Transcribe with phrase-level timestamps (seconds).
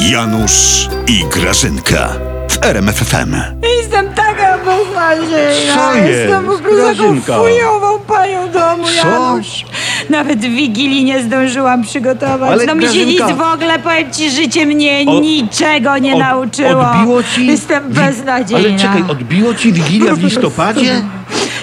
[0.00, 2.08] Janusz i Grażynka
[2.50, 3.34] w RMFFM.
[3.78, 5.74] Jestem taka beznadziejna.
[5.74, 7.38] Co Jestem jest, po prostu taką Grażynka?
[7.38, 9.08] fujową panią domu, Co?
[9.08, 9.64] Janusz.
[10.10, 12.50] Nawet Wigilii nie zdążyłam przygotować.
[12.50, 16.12] Ale no mi się nic Grażynka- w ogóle, powiem ci, życie mnie O- niczego nie
[16.12, 16.90] Od- nauczyło.
[16.90, 17.46] Odbiło ci.
[17.46, 18.68] Jestem wi- beznadziejna.
[18.68, 21.02] Ale czekaj, odbiło ci Wigilia w listopadzie?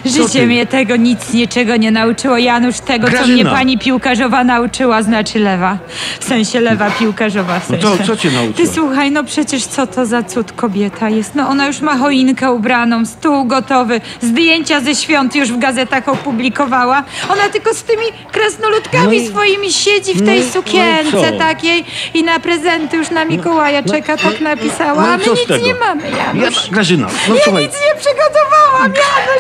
[0.04, 0.46] co Życie ty?
[0.48, 2.38] mnie tego nic niczego nie nauczyło.
[2.38, 3.34] Janusz, tego, co Grażyna.
[3.34, 5.78] mnie pani piłkarzowa nauczyła, znaczy lewa.
[6.20, 7.98] W sensie lewa piłkarzowa w No sensie.
[7.98, 8.58] to co cię nauczyła?
[8.58, 11.36] Ty słuchaj, no przecież co to za cud kobieta jest?
[11.36, 17.04] No ona już ma choinkę ubraną, stół gotowy, zdjęcia ze świąt już w gazetach opublikowała.
[17.30, 21.32] Ona tylko z tymi krasnoludkami No i- swoimi siedzi w no tej no i sukience
[21.32, 21.38] co?
[21.40, 25.02] takiej i na prezenty już na Mikołaja czeka, tak napisała.
[25.02, 26.66] no A my co nic nie mamy, Janusz.
[26.66, 27.89] Ja, Grażyna, no Ja słuchaj, nic nie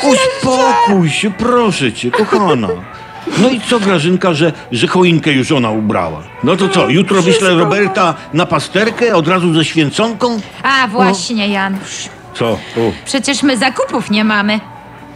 [0.03, 2.67] uspokój się, proszę cię, kochana.
[3.37, 6.23] No i co, Grażynka, że, że choinkę już ona ubrała?
[6.43, 10.39] No to co, jutro wyślę wszystko Roberta na pasterkę od razu ze święconką?
[10.63, 12.09] A właśnie, Janusz.
[12.33, 12.49] Co?
[12.49, 12.57] O.
[13.05, 14.59] Przecież my zakupów nie mamy.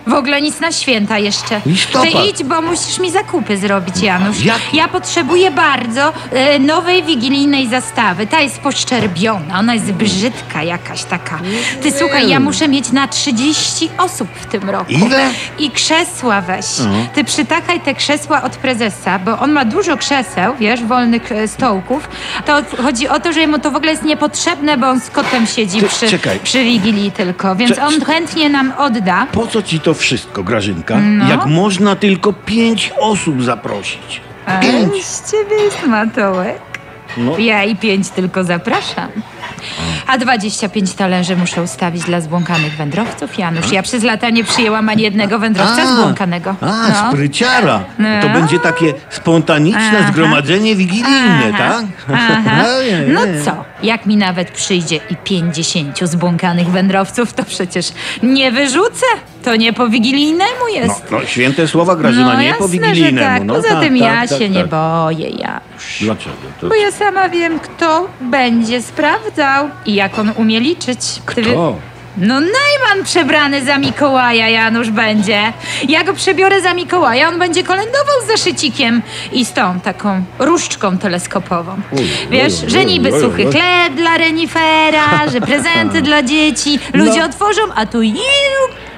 [0.07, 1.61] W ogóle nic na święta jeszcze.
[1.65, 2.11] Listopad.
[2.11, 4.43] Ty idź, bo musisz mi zakupy zrobić, Janusz.
[4.45, 4.59] Jak?
[4.73, 8.27] Ja potrzebuję bardzo e, nowej wigilijnej zastawy.
[8.27, 11.39] Ta jest poszczerbiona, ona jest brzydka jakaś taka.
[11.81, 14.91] Ty słuchaj, ja muszę mieć na 30 osób w tym roku.
[14.91, 15.29] Ile?
[15.59, 16.65] I krzesła weź.
[16.79, 16.89] No.
[17.15, 22.09] Ty przytakaj te krzesła od prezesa, bo on ma dużo krzeseł, wiesz, wolnych e, stołków.
[22.45, 25.47] To chodzi o to, że mu to w ogóle jest niepotrzebne, bo on z kotem
[25.47, 26.39] siedzi Ty- przy, czekaj.
[26.43, 29.27] przy Wigilii tylko, więc Cze- on chętnie nam odda.
[29.31, 30.97] Po co ci to wszystko, Grażynka?
[30.99, 31.29] No.
[31.29, 34.21] Jak można tylko pięć osób zaprosić?
[34.45, 35.05] A Pięć!
[35.05, 36.61] z ciebie jest matołek.
[37.17, 39.07] No, Ja i pięć tylko zapraszam.
[40.07, 43.71] A 25 talerzy muszę ustawić dla zbłąkanych wędrowców, Janusz.
[43.71, 46.55] Ja przez lata nie przyjęłam ani jednego wędrowca zbłąkanego.
[46.61, 47.09] A, No.
[47.11, 47.83] spryciara.
[47.99, 48.07] No.
[48.21, 50.11] To będzie takie spontaniczne Aha.
[50.11, 51.85] zgromadzenie wigilijne, tak?
[52.13, 52.65] Aha.
[52.77, 53.07] Ojej.
[53.09, 57.91] No co, jak mi nawet przyjdzie i 50 zbłąkanych wędrowców, to przecież
[58.23, 59.05] nie wyrzucę.
[59.43, 61.03] To nie po wigilijnemu No, jest.
[61.11, 63.19] no, święte słowa Grażyna, no nie po jasne, wigilijnemu.
[63.27, 63.43] tak.
[63.43, 64.69] No, Poza tak, tym tak, ja tak, się nie tak.
[64.69, 65.97] boję, Janusz.
[66.01, 66.35] Dlaczego?
[66.61, 66.67] To...
[66.67, 70.99] Bo ja sama wiem, kto będzie sprawdzał i jak on umie liczyć.
[71.25, 71.75] Kto?
[72.17, 75.53] No Najman przebrany za Mikołaja Janusz będzie.
[75.89, 79.01] Ja go przebiorę za Mikołaja, on będzie kolędował z zaszycikiem
[79.31, 81.75] i z tą taką różdżką teleskopową.
[81.91, 81.99] Uj,
[82.31, 83.51] Wiesz, uj, że uj, niby uj, suchy uj.
[83.51, 87.25] chleb dla renifera, że prezenty dla dzieci, ludzie No.
[87.25, 88.01] otworzą, a tu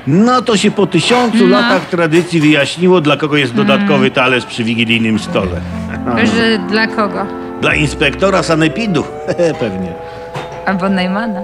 [0.08, 5.20] No to się po tysiącu latach tradycji wyjaśniło, dla kogo jest dodatkowy talerz przy wigilijnym
[5.20, 5.62] stole.
[6.36, 7.26] że dla kogo?
[7.62, 9.04] Dla inspektora sanepidu.
[9.60, 9.94] Pewnie.
[10.66, 11.42] Albo Najmana.